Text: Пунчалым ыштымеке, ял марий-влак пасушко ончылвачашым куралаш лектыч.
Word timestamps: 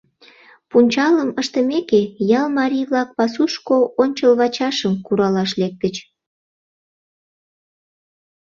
Пунчалым 0.69 1.29
ыштымеке, 1.41 2.01
ял 2.39 2.47
марий-влак 2.57 3.09
пасушко 3.17 3.77
ончылвачашым 4.01 4.93
куралаш 5.05 5.51
лектыч. 5.61 5.95